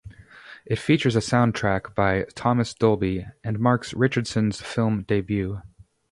[0.65, 5.61] It features a soundtrack by Thomas Dolby, and marks Richardson's film debut.